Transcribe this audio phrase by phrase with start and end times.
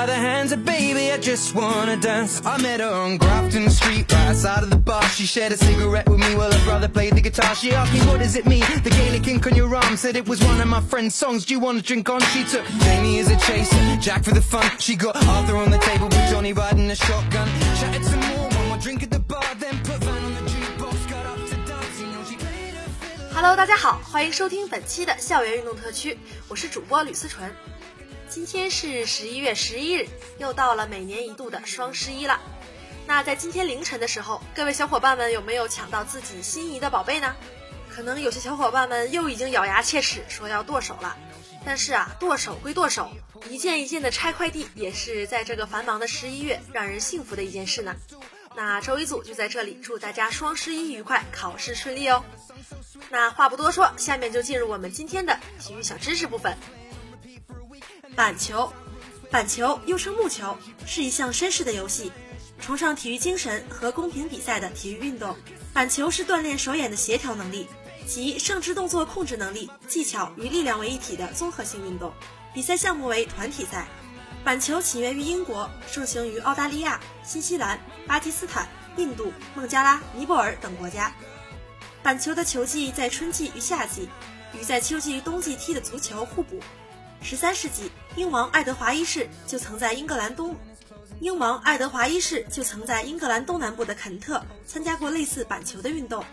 [0.00, 4.10] by the hands And baby, I just wanna dance I met her on Grafton Street,
[4.12, 7.14] right outside of the bar She shared a cigarette with me while her brother played
[7.14, 8.64] the guitar She asked me, what does it mean?
[8.82, 11.54] The Gaelic ink on your arm Said it was one of my friend's songs Do
[11.54, 12.20] you wanna drink on?
[12.32, 15.78] She took Jamie as a chaser Jack for the fun She got Arthur on the
[15.78, 17.48] table with Johnny riding a shotgun
[17.80, 21.10] Chatted some more, one more drink at the bar Then put Van on the jukebox
[21.10, 26.16] Got up to dance, you know she played a fiddle Hello，大家好，欢迎收听本期的校园运动特区，
[26.48, 27.50] 我是主播吕思纯。
[28.31, 32.39] 今天是十一月十一日，又到了每年一度的双十一了。
[33.05, 37.35] 那在今天凌晨的时候，各位小伙伴们有没有抢到自己心仪的宝贝呢？
[37.93, 41.17] 可能有些小伙伴们又已经咬牙切齿说要剁手了。
[41.65, 43.11] 但是啊，剁手归剁手，
[43.49, 47.93] 一件一件的拆快递也是在这个繁忙的十一月让人幸福的一件事呢。
[48.55, 52.23] 那周一组就在这里祝大家双十一愉快，考试顺利哦。
[53.09, 56.57] 那话不多说，下面就进入我们今天的体育小知识部分。
[58.15, 58.71] 板球，
[59.29, 60.55] 板球又称木球，
[60.85, 62.11] 是一项绅士的游戏，
[62.59, 65.35] 崇尚体育精神和公平比赛的体育运动。
[65.73, 67.67] 板球是锻炼手眼的协调能力
[68.05, 72.11] 及上肢动作控制能力、技巧与力量为一体的综合性运动。
[72.53, 73.87] 比赛项目为团体赛。
[74.43, 78.67] 板球起源于英国，盛行于澳大利亚、新西兰、巴基斯坦、
[78.97, 81.13] 印度、孟加拉、尼泊尔等国家。
[82.01, 84.09] 板球的球技在春季与夏季，
[84.59, 86.59] 与在秋季与冬季踢的足球互补。
[87.21, 90.55] 十三世纪，英王爱德华一世就曾在英格兰东，
[91.19, 96.23] 英王爱德华一世就曾在英格兰东南部的肯特参加过类似板球的运动。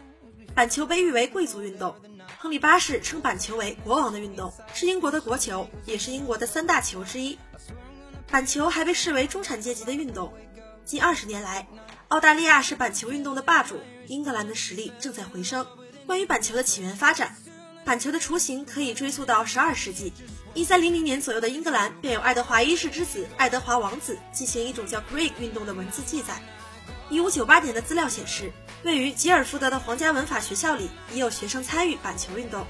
[0.55, 1.95] 板球被誉为贵族运动。
[2.39, 7.39] 亨利八世称板球为国王的运动，是英国的国球，也是英国的三大球之一。
[8.31, 10.33] 板球还被视为中产阶级的运动。
[10.85, 11.67] 近二十年来，
[12.09, 15.67] 澳大利亚是板球运动的霸主，英格兰的实力正在回升。
[16.07, 17.37] 关于板球的起源发展，
[17.89, 20.13] 板球的雏形可以追溯到十二世纪。
[20.53, 26.35] 一三零零年左右的英格兰，便有爱德华一世之子爱德华王子进行一种叫 Craig 运动的文字记载。
[27.09, 32.67] 一五九八年的资料显示，位于吉尔福德的皇家文法学校里，已有学生参与板球运动。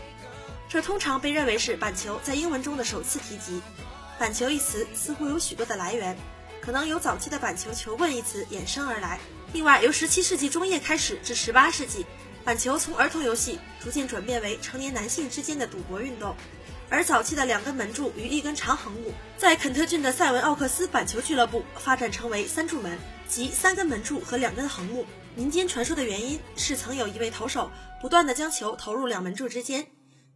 [0.68, 3.60] 这通常被认为是板球在英文中的首次提及。
[4.20, 6.16] 板球一词似乎有许多的来源，
[6.60, 9.18] 可能由早期的板球球棍一词衍生而来。
[9.52, 12.06] 另外，由十七世纪中叶开始至十八世纪，
[12.48, 16.34] 板球从儿童游戏逐渐转变为成年男性之间的赌博运动。
[16.88, 22.98] 而早期的两根门柱与一根长横木，在肯特郡的塞文奥克斯板球俱乐部发展成为三柱门，
[23.28, 25.04] 即三根门柱和两根横木。
[25.34, 27.70] 民间传说的原因是，曾有一位投手
[28.00, 29.86] 不断地将球投入两门柱之间，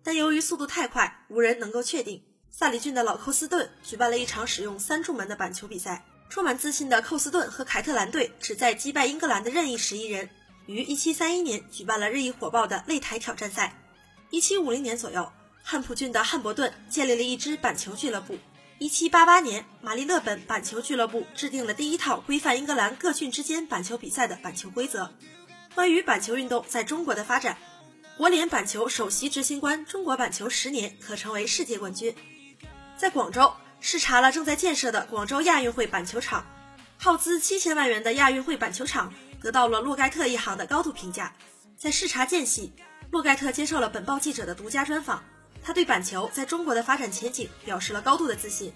[0.04, 2.22] 但由于速度太快，无人能够确定。
[2.50, 10.28] 萨里郡的老寇斯顿举办了一场使用三柱门的板球比赛，充满自信的寇斯顿和凯特兰队旨在击败英格兰的任意十一人，
[10.66, 13.74] 于1731年举办了日益火爆的擂台挑战赛。
[14.30, 15.30] 1750年左右。
[15.64, 18.36] 汉普郡的汉伯顿建立了一支板球俱乐部。
[18.80, 25.14] 1788年，玛丽勒本板球俱乐部制定了第一套规范英格兰各郡之间板球比赛的板球规则。
[25.76, 27.56] 关于板球运动在中国的发展，
[28.16, 32.12] 国联板球首席执行官中国板球十年可成为世界冠军。
[32.96, 36.44] 在广州视察了正在建设的广州亚运会板球场，
[36.98, 41.32] 耗资七千万元的亚运会板球场得到了洛盖特一行的高度评价。
[41.76, 42.72] 在视察间隙，
[43.10, 45.22] 洛盖特接受了本报记者的独家专访。
[45.62, 48.72] 他对板球在中国的发展前景表示了高度的自信。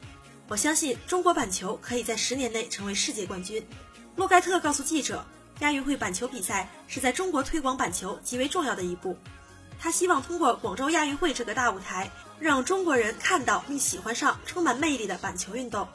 [0.48, 3.66] 我相信中国板球可以在十年内成为世界冠军。
[4.14, 5.24] 洛盖特告诉记者，
[5.60, 9.16] 亚运会板球比赛是在中国推广板球极为重要的一步。
[9.78, 15.86] 他希望通过广州亚运会这个大舞台，让中国人看到并喜欢上充满魅力的板球运动。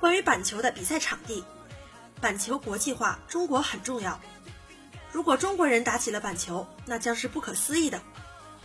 [0.00, 1.44] 关于板球的比赛场地，
[2.20, 4.20] 板球国际化，中国很重要。
[5.12, 8.00] 如果中国人打起了板球，那将是不可思议的。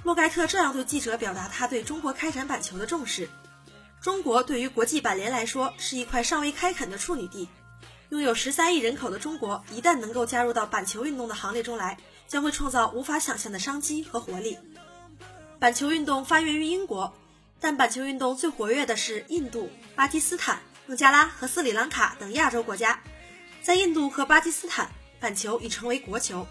[0.04, 3.30] 洛盖特这样对记者表达他对中国开展板球的重视。
[4.02, 7.48] 中国对于国际板联来说是一块尚未开垦的处女地。
[8.10, 11.98] 拥有十三亿人口的中国，一旦能够加入到板球运动的行列中来，
[12.28, 14.58] 将会创造无法想象的商机和活力。
[15.58, 17.14] 板球运动发源于英国，
[17.60, 23.00] 但板球运动最活跃的是印度、巴基斯坦、孟加拉和斯里兰卡等亚洲国家。
[23.64, 26.46] 在印度和巴基斯坦，板球已成为国球。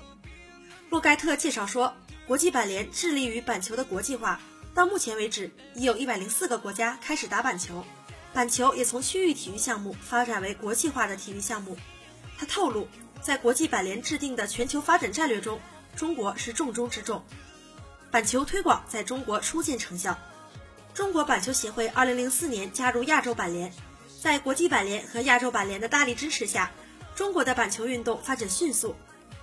[0.89, 1.93] 洛盖特介绍说，
[2.27, 4.41] 国际板联致力于板球的国际化。
[4.75, 7.85] 到目前为止，已有一百零四个国家开始打板球，
[8.33, 11.77] 板球也从区域体育项目发展为国际化的体育项目。
[12.39, 12.89] 他透露，
[13.21, 15.61] 在国际板联制定的全球发展战略中，
[15.95, 17.23] 中国是重中之重。
[18.11, 20.19] 板球推广在中国初见成效。
[20.95, 23.71] 中国板球协会二零零四年加入亚洲板联，
[24.23, 26.73] 在国际板联和亚洲板联的大力支持下，
[27.15, 28.95] 中国的板球运动发展迅速。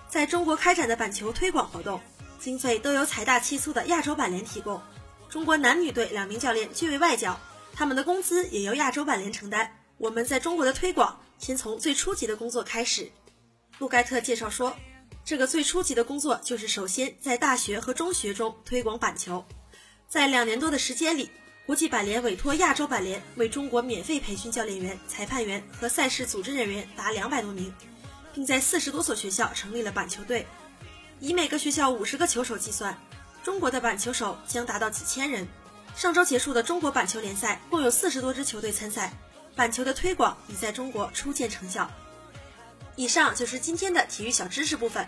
[0.08, 2.02] 在中国开展的板球推广活动，
[2.40, 4.82] 经费都由财大气粗的亚洲板联提供。
[5.30, 7.40] 中国男女队两名教练均为外教，
[7.74, 9.72] 他们的工资也由亚洲板联承担。
[9.98, 13.12] 我们在中国的推广，先从最初级的工作开始。
[13.78, 14.76] 路盖特介绍说，
[15.24, 19.46] 这个最初级的工作就是首先在大学和中学中推广板球。
[20.08, 21.30] 在两年多的时间里，
[21.70, 27.72] 国际板联委托亚洲板联为中国免费培训教练员、裁判员和赛事组织人员达两百多名，
[28.34, 30.48] 并在四十多所学校成立了板球队。
[31.20, 32.98] 以每个学校五十个球手计算。
[33.44, 35.48] 中国的板球手将达到几千人。
[35.96, 39.14] 上周结束的中国板球联赛共有四十多支球队参赛，
[39.56, 41.88] 板球的推广已在中国初见成效。
[42.96, 45.08] 以上就是今天的体育小知识部分。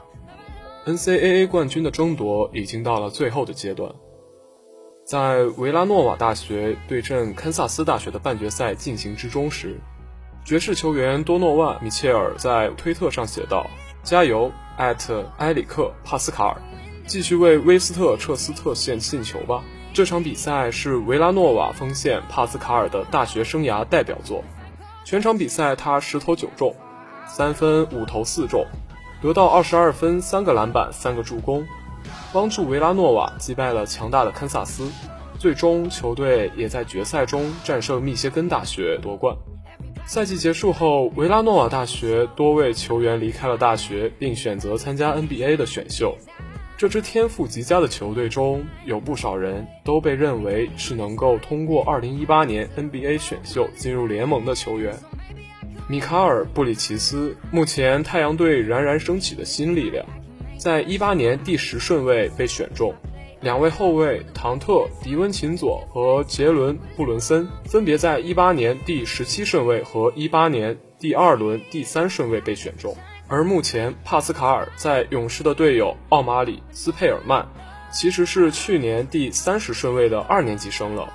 [0.83, 3.93] NCAA 冠军的争夺已经到了最后的阶段，
[5.05, 9.79] 在维拉诺瓦大学对阵堪萨斯大学的半决赛进行之中时，
[10.43, 13.67] 爵士球员多诺万·米切尔在推特上写道
[14.01, 16.57] ：“加油，艾特埃里克·帕斯卡尔，
[17.05, 19.63] 继续为威斯特彻斯特县进球吧！”
[19.93, 24.43] 这场比赛是维拉诺瓦锋线帕斯卡尔的大学生涯代表作，
[25.05, 26.75] 全场比赛他十投九中，
[27.27, 28.65] 三分五投四中。
[29.21, 31.65] 得到二十二分、三个篮板、三个助攻，
[32.33, 34.89] 帮助维拉诺瓦击败了强大的堪萨斯，
[35.37, 39.35] 最终球队也在决赛中战胜密歇根大学夺冠。
[40.07, 46.17] 赛季结束后，维拉诺瓦大学多位球员离开了大学，并选择参加 NBA 的选秀。
[46.75, 54.95] 这支天赋极佳的球队中有不少人都被认为是能够通过2018年 NBA 选秀进入联盟的球员。
[55.91, 60.05] 米卡尔·布里奇斯，目前太阳队冉冉升起的新力量，
[60.57, 62.95] 在一八年第十顺位被选中。
[63.41, 64.71] 两位后卫唐特·
[65.03, 72.95] 迪温琴佐和杰伦·布伦森分别在一八年第十七顺位和一八年第二轮第三顺位被选中。
[73.27, 77.45] 而目前帕斯卡尔在勇士的队友奥马里·斯佩尔曼，
[77.91, 81.11] 其实是去年第三十顺位的二年级生了。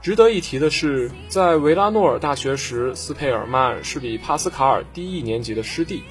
[0.00, 6.02] 值得一提的是，在维拉诺尔大学时，斯佩尔曼是比帕斯卡尔低一年级的师弟。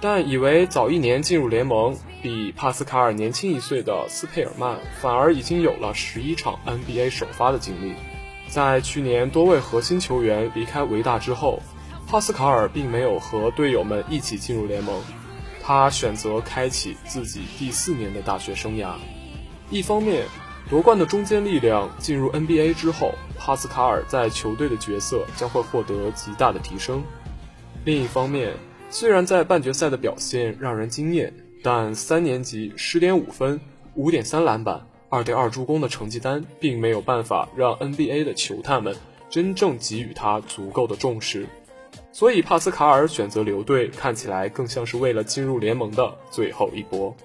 [0.00, 7.94] 但以为早一年进入联盟、比帕斯卡尔年轻一岁的斯佩尔曼，反而已经有了十一场 NBA 首发的经历。
[8.46, 11.60] 在去年多位核心球员离开维大之后，
[12.06, 15.02] 帕斯卡尔并没有和队友们一起进入联盟，
[15.60, 18.92] 他选择开启自己第四年的大学生涯。
[19.70, 20.24] 一方面，
[20.70, 27.02] 夺冠的中坚力量进入 NBA 之后，帕斯卡尔在球队的角色将会获得极大的提升。
[27.86, 28.52] 另一方面，
[28.90, 31.32] 虽然在半决赛的表现让人惊艳，
[31.62, 33.58] 但三年级十点五分、
[33.94, 38.94] 五点三篮板、二点二助攻的成绩单，并没有办法让 NBA 的球探们
[39.30, 41.46] 真正给予他足够的重视。
[42.12, 47.16] 所以帕斯卡尔选择留队，看起来更像是为了进入联盟的最后一搏。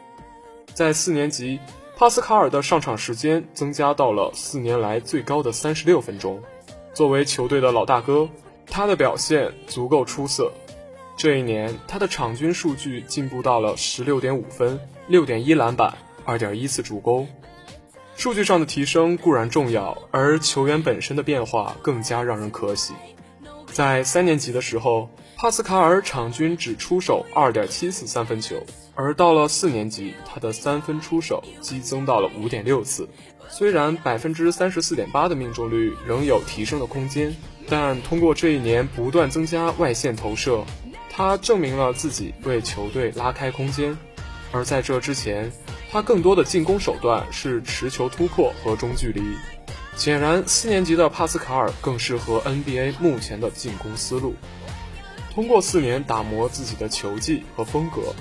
[0.73, 1.59] 在四年级，
[1.95, 6.41] 帕斯卡尔的上场时间增加到了四年来最高的三十六分钟。
[6.93, 8.27] 作为球队的老大哥，
[8.65, 10.51] 他的表现足够出色。
[11.15, 15.95] 这一年，他的场均数据进步到了十六点五分、六点一篮板、
[16.25, 17.27] 二点一次助攻。
[18.15, 22.93] 数据上的提升固然重要，而球员本身的变化更加让人可喜。
[23.71, 28.57] 在三年级的时候，帕斯卡尔场均只出手二点七次三分球，
[28.95, 33.09] 而到了四年级，他的三分出手激增到了五点六次。
[33.49, 37.35] 虽然百分之三十四点八的命中率仍有提升的空间，
[37.67, 40.63] 但通过这一年不断增加外线投射，
[41.09, 43.97] 他证明了自己为球队拉开空间。
[44.51, 45.51] 而在这之前，
[45.91, 49.21] 他更多的进攻手段是持球突破和中距离。
[49.95, 54.35] 显然，四年级的帕斯卡尔更适合 NBA 目前的进攻思路。
[55.33, 58.13] 通过四年打磨自己的球技和风格。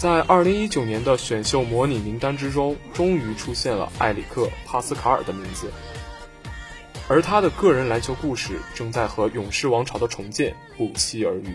[0.00, 5.70] 在二零一九年的选秀模拟名单之中，终于出现了埃里克·帕斯卡尔的名字，
[7.06, 11.54] 而他的个人篮球故事正在和勇士王朝的重建不期而遇。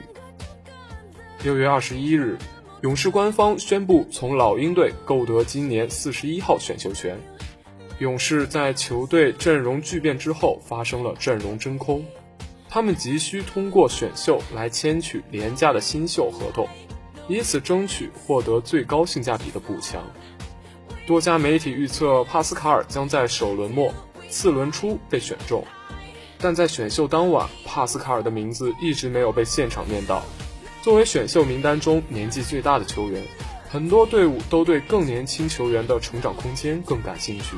[1.43, 2.37] 六月二十一日，
[2.83, 7.17] 勇士官方宣布从老鹰队购得今年四十一号选秀权。
[7.97, 12.05] 勇士在球队阵容巨变之后发生了阵容真空，
[12.69, 16.69] 他们急需通过选秀来签取廉价的新秀合同。
[17.27, 20.01] 以此争取获得最高性价比的补强。
[21.08, 23.94] 多家媒体预测帕斯卡尔将在首轮末、
[24.29, 25.63] 次轮初被选中，
[26.39, 30.24] 但在选秀当晚，帕斯卡尔的名字一直没有被现场念到。
[30.82, 33.24] 作为选秀名单中年纪最大的球员，
[33.70, 37.55] 很多队伍都对更年轻球员的成长空间更感兴趣，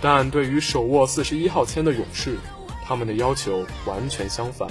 [0.00, 2.36] 但对于手握四十一号签的勇士，
[2.84, 4.68] 他们的要求完全相反。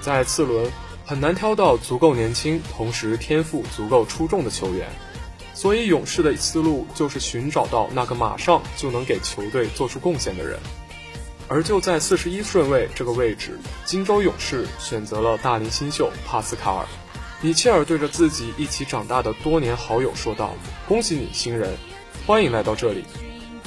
[0.00, 0.70] 在次轮。
[1.10, 4.88] 很难挑到足够年轻，同时天赋足够出众的球员，
[5.54, 10.56] 所以勇士的思路就是寻找到那个马上就能给球队做出贡献的人。
[11.48, 16.86] 而就在四十一顺位这个位置，金州勇士选择了大龄新秀帕斯卡尔。
[17.40, 20.54] 米切尔对着自己一起长大的多年好友说道
[20.86, 21.76] ：“恭喜你，新人，
[22.24, 23.04] 欢迎来到这里。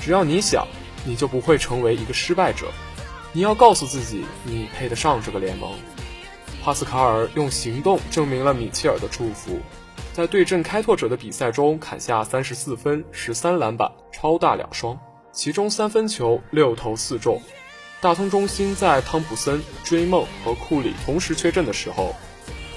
[0.02, 0.66] 只要你想，
[1.04, 2.72] 你就不会成为一个失败者。
[3.34, 5.70] 你要告诉自己，你配得上这个联盟。”
[6.64, 9.60] 帕斯卡尔用行动证明了米切尔的祝福，
[10.14, 14.98] 在对阵开拓者的比赛中砍下三十四分、十三篮板，超大两双，
[15.34, 17.42] 其中三分球六投四中。
[18.00, 22.16] 大通中心在汤普森、追梦和库里同时缺阵的时候，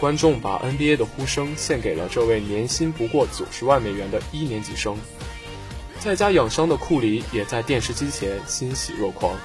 [0.01, 4.99] 观众把 NBA 的呼声献给了这位年薪不过九十万美元的一年级生。
[6.01, 9.37] 在家养伤的库里也在电视机前欣喜若狂，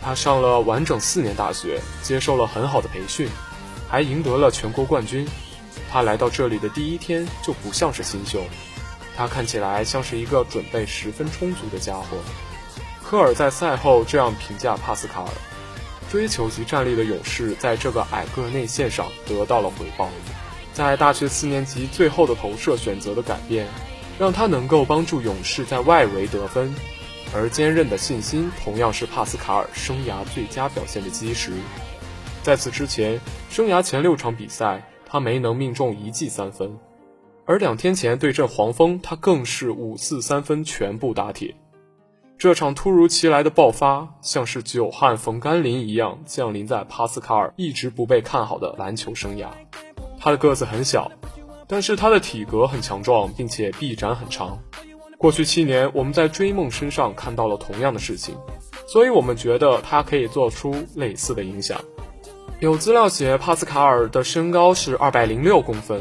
[0.00, 3.28] 他上了完整四年大学，接受了很好的培训。
[3.92, 5.28] 还赢得了全国冠军。
[5.90, 8.42] 他来到这里的第一天就不像是新秀，
[9.14, 12.16] 他看起来像是一个准备十分充足的家伙。
[13.04, 15.28] 科尔在赛后这样评价帕斯卡尔：
[16.10, 20.08] 追求级战力的勇士在这个矮个内线上得到了回报。
[20.72, 23.68] 在大学四年级最后的投射选择的改变，
[24.18, 26.74] 让他能够帮助勇士在外围得分，
[27.34, 31.52] 而坚韧的信心同样是帕斯卡尔生涯最佳表现的基石。
[32.42, 36.76] 在此之前，生涯前六场比赛他没能命中一记三分，
[37.46, 41.54] 而两天前对阵黄蜂，他更是五次三分全部打铁。
[42.36, 49.46] 这场突如其来的爆发，像是久旱逢甘霖一样降临在帕斯卡尔一直不被看好的篮球生涯。
[50.18, 51.08] 他的个子很小，
[51.68, 54.58] 但是他的体格很强壮，并且臂展很长。
[55.16, 58.34] 过去七年，我们在追梦身上看到了同样的事情，
[58.88, 61.80] 所以我们觉得他可以做出类似的影响。
[62.62, 66.00] 有资料写帕斯卡尔的身高是二百零六公分，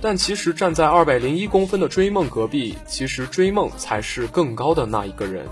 [0.00, 5.46] 但其实站在二百零一公分的追梦隔壁，其实追梦才是更高的那一个人。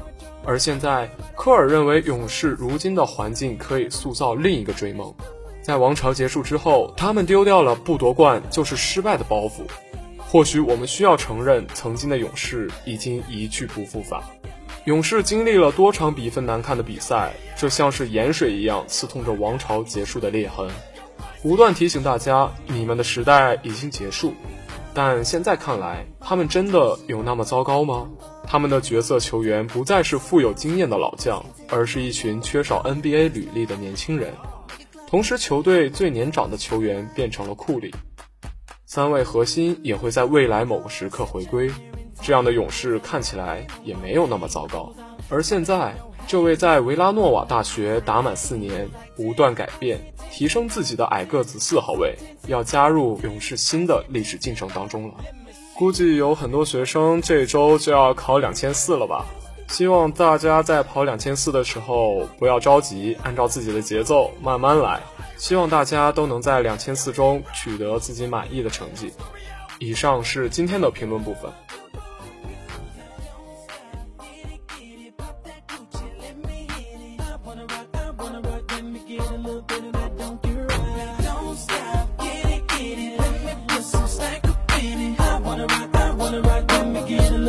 [0.45, 5.15] 而现在，科尔认为勇士如今的环境可以塑造另一个追梦。
[5.62, 9.61] 在王朝结束之后，他们丢掉了不夺冠就是失败的包袱。
[10.19, 14.21] 或许我们需要承认，曾经的勇士已经一去不复返。
[14.88, 20.66] 勇士经历了多场比分难看的比赛，这像是盐水一样刺痛着王朝结束的裂痕，
[21.42, 24.33] 不断提醒大家，你们的时代已经结束。
[24.95, 28.09] 但现在看来，他们真的有那么糟糕吗？
[28.45, 34.33] 他们的角色球员不再是富有经验的老将，而是一群缺少 NBA 履历的年轻人。
[35.07, 37.95] 同时，球队最年长的球员变成了库里，
[38.87, 41.71] 三位核心也会在未来某个时刻回归。
[42.20, 44.92] 这样的勇士看起来也没有那么糟糕，
[45.28, 45.94] 而现在
[46.26, 49.98] 这位在维拉诺瓦大学打满四年，不断改变、
[50.30, 55.14] 提升自己的矮个子四号位，要加入勇士新的历史进程当中了。
[55.75, 59.25] 估计有很多学生这周就要考两千四了吧？
[59.68, 65.00] 希望大家在跑两千四的时候不要着急，按照自己的节奏慢慢来。
[65.37, 69.12] 希望大家都能在两千四中取得自己满意的成绩。
[69.78, 71.52] 以上是今天的评论部分。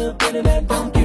[0.10, 0.99] little bit that bump.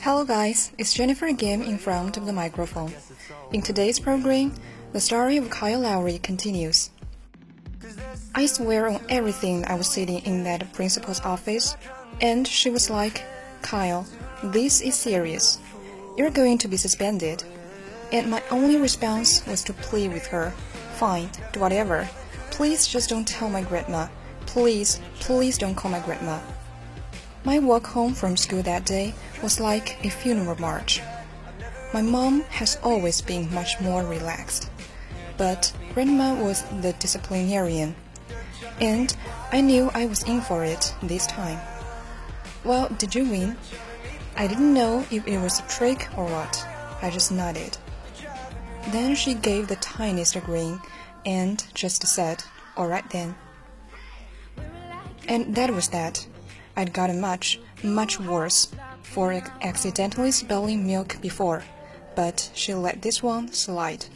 [0.00, 2.92] Hello guys, it's Jennifer again in front of the microphone.
[3.52, 4.52] In today's program,
[4.92, 6.90] the story of Kyle Lowry continues.
[8.34, 11.76] I swear on everything I was sitting in that principal's office,
[12.20, 13.22] and she was like,
[13.62, 14.08] Kyle,
[14.42, 15.60] this is serious.
[16.16, 17.44] You're going to be suspended.
[18.10, 20.50] And my only response was to plead with her,
[20.96, 22.08] fine, do whatever.
[22.50, 24.08] Please just don't tell my grandma.
[24.46, 26.40] Please, please don't call my grandma.
[27.44, 31.00] My walk home from school that day was like a funeral march.
[31.94, 34.70] My mom has always been much more relaxed,
[35.36, 37.94] but grandma was the disciplinarian,
[38.80, 39.16] and
[39.52, 41.58] I knew I was in for it this time.
[42.64, 43.56] Well, did you win?
[44.36, 46.66] I didn't know if it was a trick or what.
[47.00, 47.78] I just nodded.
[48.88, 50.80] Then she gave the tiniest grin
[51.24, 52.42] and just said,
[52.76, 53.34] Alright then.
[55.28, 56.26] And that was that.
[56.76, 58.68] I'd gotten much, much worse
[59.02, 61.64] for accidentally spilling milk before,
[62.14, 64.06] but she let this one slide.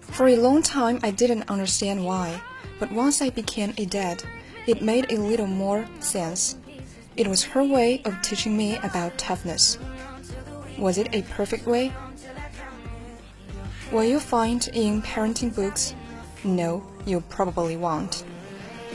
[0.00, 2.40] For a long time, I didn't understand why,
[2.78, 4.22] but once I became a dad,
[4.66, 6.56] it made a little more sense.
[7.16, 9.78] It was her way of teaching me about toughness.
[10.78, 11.92] Was it a perfect way?
[13.92, 15.94] Will you find in parenting books?
[16.44, 18.24] No, you probably won't.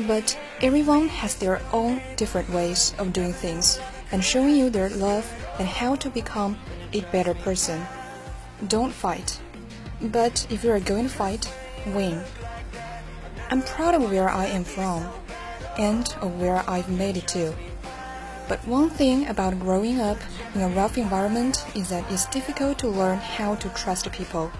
[0.07, 3.79] But everyone has their own different ways of doing things
[4.11, 6.57] and showing you their love and how to become
[6.93, 7.85] a better person.
[8.69, 9.39] Don't fight.
[10.01, 11.47] But if you are going to fight,
[11.93, 12.23] win.
[13.51, 15.07] I'm proud of where I am from
[15.77, 17.53] and of where I've made it to.
[18.49, 20.17] But one thing about growing up
[20.55, 24.51] in a rough environment is that it's difficult to learn how to trust people.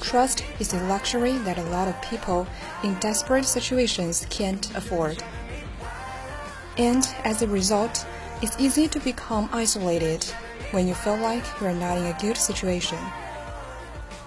[0.00, 2.46] Trust is a luxury that a lot of people
[2.82, 5.22] in desperate situations can't afford.
[6.76, 8.06] And as a result,
[8.42, 10.24] it's easy to become isolated
[10.72, 12.98] when you feel like you're not in a good situation.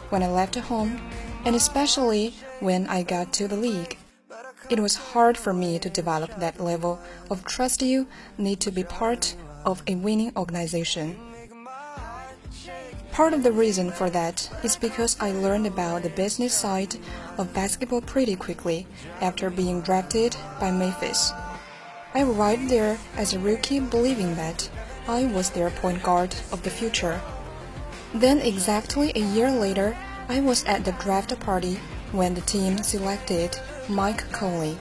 [0.10, 1.00] When I left home,
[1.46, 3.98] and especially when I got to the league,
[4.70, 7.00] it was hard for me to develop that level
[7.30, 11.18] of trust you need to be part of a winning organization.
[13.18, 16.98] Part of the reason for that is because I learned about the business side
[17.40, 18.86] of basketball pretty quickly
[19.22, 21.32] after being drafted by Memphis.
[22.14, 24.70] I arrived there as a rookie believing that
[25.08, 27.20] I was their point guard of the future.
[28.14, 29.98] Then exactly a year later,
[30.30, 31.80] I was at the draft party
[32.12, 34.78] when the team selected Mike Conley.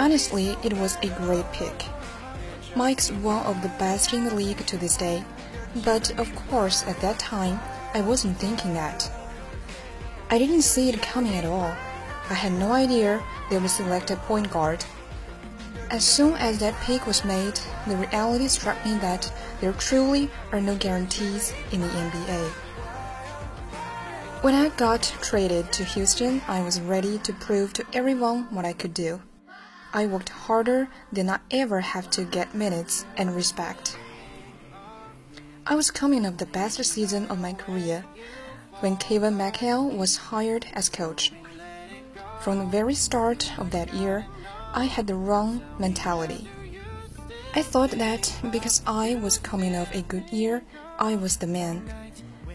[0.00, 1.84] Honestly, it was a great pick.
[2.74, 5.22] Mike's one of the best in the league to this day
[5.84, 7.60] but of course, at that time,
[7.94, 9.10] I wasn't thinking that.
[10.30, 11.76] I didn't see it coming at all.
[12.28, 14.84] I had no idea they would select a point guard.
[15.90, 20.60] As soon as that pick was made, the reality struck me that there truly are
[20.60, 22.50] no guarantees in the NBA.
[24.42, 28.72] When I got traded to Houston, I was ready to prove to everyone what I
[28.72, 29.22] could do.
[29.92, 33.95] I worked harder than I ever have to get minutes and respect.
[35.68, 38.04] I was coming off the best season of my career
[38.78, 41.32] when Kevin McHale was hired as coach.
[42.40, 44.24] From the very start of that year,
[44.72, 46.48] I had the wrong mentality.
[47.56, 50.62] I thought that because I was coming off a good year,
[51.00, 51.82] I was the man.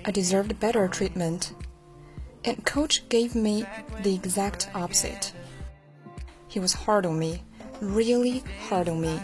[0.06, 1.54] I deserved better treatment.
[2.46, 3.66] And coach gave me
[4.04, 5.34] the exact opposite.
[6.48, 7.44] He was hard on me,
[7.82, 9.20] really hard on me.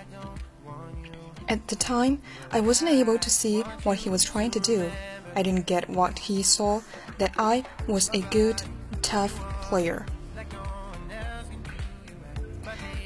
[1.50, 4.92] At the time, I wasn't able to see what he was trying to do.
[5.36, 6.82] I didn't get what he saw
[7.20, 8.62] that I was a good,
[9.02, 10.06] tough player.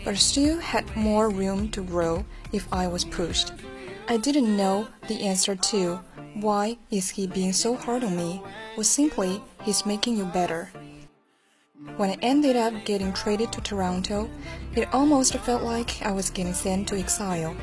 [0.04, 3.54] But still had more room to grow if I was pushed.
[4.08, 6.00] I didn't know the answer to
[6.34, 8.42] why is he being so hard on me
[8.76, 10.72] was simply he's making you better.
[11.98, 14.30] When I ended up getting traded to Toronto,
[14.76, 17.56] it almost felt like I was getting sent to exile.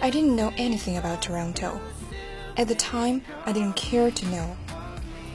[0.00, 1.80] I didn't know anything about Toronto.
[2.56, 4.56] At the time, I didn't care to know.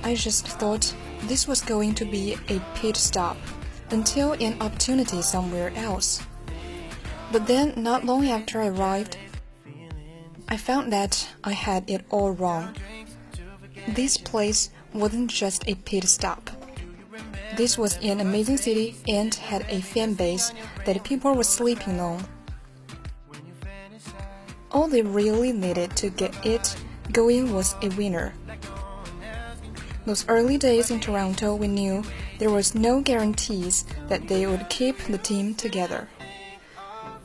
[0.04, 3.38] I just thought this was going to be a pit stop
[3.91, 6.21] until an opportunity somewhere else.
[7.32, 9.17] But then, not long after I arrived,
[10.47, 12.76] I found that I had it all wrong.
[13.88, 16.49] This place wasn't just a pit stop.
[17.58, 20.54] This was an amazing city and had a fan base
[20.86, 22.26] that people were sleeping on.
[24.73, 26.75] All they really needed to get it
[27.12, 28.33] going was a winner.
[30.05, 32.03] Those early days in Toronto, we knew
[32.39, 36.09] there was no guarantees that they would keep the team together.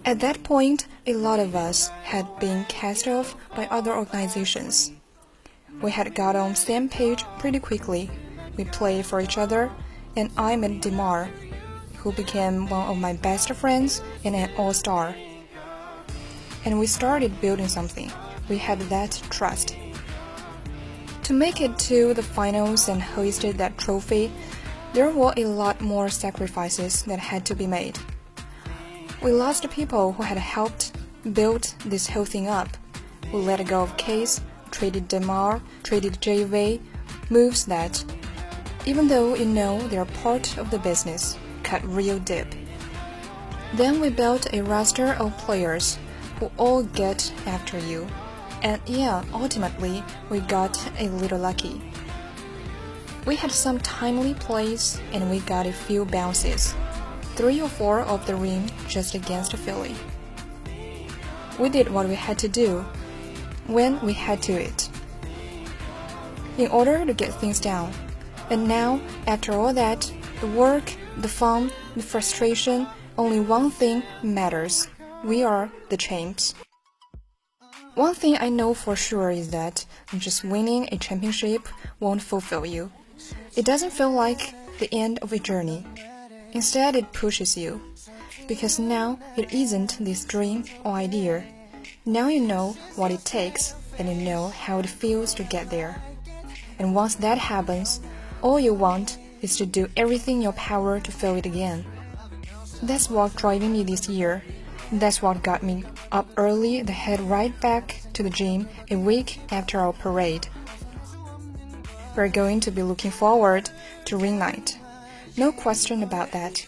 [0.04, 4.92] At that point, a lot of us had been cast off by other organizations.
[5.82, 8.10] We had got on same page pretty quickly.
[8.56, 9.70] We played for each other,
[10.16, 11.30] and I met Demar,
[11.96, 15.14] who became one of my best friends and an all-star
[16.68, 18.12] and we started building something.
[18.50, 19.74] We had that trust.
[21.22, 24.30] To make it to the finals and hoisted that trophy,
[24.92, 27.98] there were a lot more sacrifices that had to be made.
[29.22, 30.92] We lost people who had helped
[31.32, 32.68] build this whole thing up.
[33.32, 36.82] We let go of Case, traded Demar, traded JV,
[37.30, 38.04] moves that,
[38.84, 42.48] even though you know they're part of the business, cut real deep.
[43.72, 45.98] Then we built a roster of players
[46.40, 48.06] will all get after you.
[48.62, 51.80] And yeah, ultimately, we got a little lucky.
[53.26, 56.74] We had some timely plays and we got a few bounces.
[57.34, 59.94] Three or four of the rim just against Philly.
[61.58, 62.84] We did what we had to do
[63.66, 64.88] when we had to it.
[66.56, 67.92] In order to get things down.
[68.50, 72.86] And now, after all that, the work, the fun, the frustration,
[73.18, 74.88] only one thing matters
[75.24, 76.54] we are the champs.
[77.94, 79.84] One thing I know for sure is that
[80.16, 82.92] just winning a championship won't fulfill you.
[83.56, 85.84] It doesn't feel like the end of a journey.
[86.52, 87.80] Instead, it pushes you.
[88.46, 91.44] Because now it isn't this dream or idea.
[92.06, 96.00] Now you know what it takes and you know how it feels to get there.
[96.78, 98.00] And once that happens,
[98.40, 101.84] all you want is to do everything in your power to feel it again.
[102.82, 104.42] That's what's driving me this year
[104.92, 109.40] that's what got me up early to head right back to the gym a week
[109.50, 110.48] after our parade.
[112.16, 113.70] We're going to be looking forward
[114.06, 114.78] to ring night.
[115.36, 116.66] No question about that.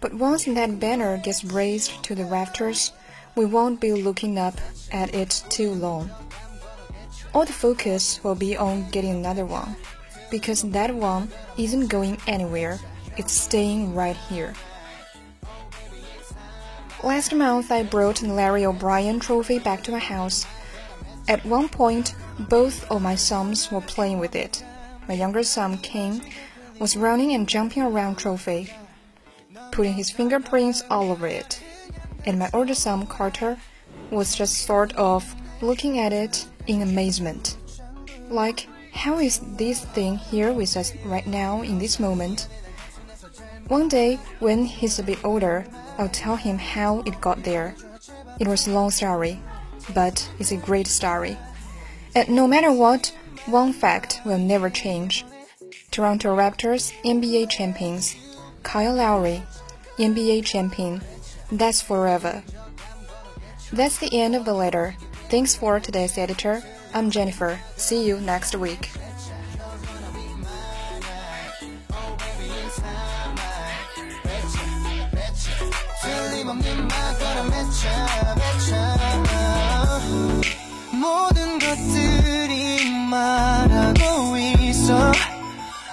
[0.00, 2.92] But once that banner gets raised to the rafters,
[3.34, 4.54] we won't be looking up
[4.92, 6.10] at it too long.
[7.34, 9.76] All the focus will be on getting another one,
[10.30, 12.78] because that one isn't going anywhere,
[13.16, 14.54] it's staying right here.
[17.04, 20.44] Last month, I brought the Larry O'Brien trophy back to my house.
[21.28, 22.16] At one point,
[22.48, 24.64] both of my sons were playing with it.
[25.06, 26.20] My younger son, King,
[26.80, 28.72] was running and jumping around trophy,
[29.70, 31.62] putting his fingerprints all over it.
[32.26, 33.58] And my older son, Carter,
[34.10, 37.56] was just sort of looking at it in amazement.
[38.28, 42.48] Like, how is this thing here with us right now in this moment?
[43.68, 45.66] One day, when he's a bit older,
[45.98, 47.76] I'll tell him how it got there.
[48.40, 49.40] It was a long story,
[49.94, 51.36] but it's a great story.
[52.14, 55.24] And no matter what, one fact will never change.
[55.90, 58.16] Toronto Raptors NBA champions.
[58.62, 59.42] Kyle Lowry,
[59.98, 61.02] NBA champion.
[61.52, 62.42] That's forever.
[63.72, 64.96] That's the end of the letter.
[65.28, 66.62] Thanks for today's editor.
[66.94, 67.60] I'm Jennifer.
[67.76, 68.90] See you next week.
[80.92, 85.12] 모든 것들이 말하고 있어.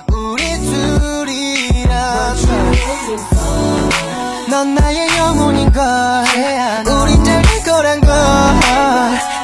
[0.08, 2.46] 우리 둘이라고
[4.50, 5.84] 넌 나의 영혼인걸
[6.88, 8.16] 우린 될 거란 걸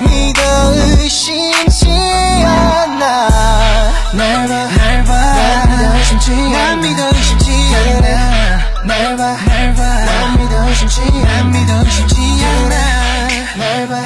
[0.07, 0.41] 믿어
[0.73, 3.29] 의심치 않아.
[4.13, 5.11] 날봐날봐.
[5.97, 8.61] 의심치 난 믿어 의심치 않아.
[8.85, 12.10] 날봐날봐난 믿어 의심치 안 믿어 의심치
[12.41, 12.69] 그냥
[13.57, 14.01] 나날 봐,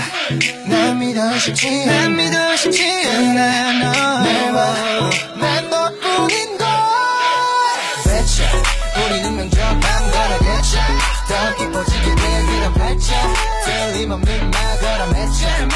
[0.68, 4.74] 날 믿어 싶지 날 믿어 싶지 그냥 너날 봐,
[5.40, 6.66] 난 너뿐인 걸.
[9.06, 10.78] 우리는 명절 밤걸어겠죠
[11.28, 13.34] 더 깊어지게 될 그런 발전
[13.66, 15.68] 틀림없는 말 걸어맺자